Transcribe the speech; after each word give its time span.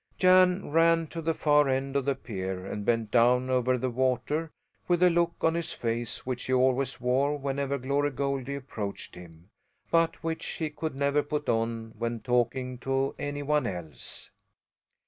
Jan 0.17 0.71
ran 0.71 1.05
to 1.09 1.21
the 1.21 1.35
far 1.35 1.69
end 1.69 1.95
of 1.95 2.05
the 2.05 2.15
pier 2.15 2.65
and 2.65 2.83
bent 2.83 3.11
down 3.11 3.51
over 3.51 3.77
the 3.77 3.91
water, 3.91 4.51
with 4.87 4.99
the 5.01 5.11
look 5.11 5.35
on 5.41 5.53
his 5.53 5.73
face 5.73 6.25
which 6.25 6.45
he 6.47 6.53
always 6.53 6.99
wore 6.99 7.37
whenever 7.37 7.77
Glory 7.77 8.09
Goldie 8.09 8.55
approached 8.55 9.13
him, 9.13 9.51
but 9.91 10.23
which 10.23 10.43
he 10.47 10.71
could 10.71 10.95
never 10.95 11.21
put 11.21 11.47
on 11.47 11.93
when 11.99 12.19
talking 12.19 12.79
to 12.79 13.13
any 13.19 13.43
one 13.43 13.67
else. 13.67 14.31